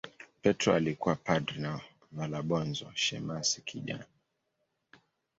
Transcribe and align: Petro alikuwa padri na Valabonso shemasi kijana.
Petro 0.41 0.73
alikuwa 0.73 1.15
padri 1.15 1.61
na 1.61 1.81
Valabonso 2.11 2.91
shemasi 2.95 3.61
kijana. 3.61 4.05